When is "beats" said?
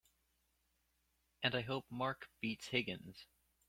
2.39-2.65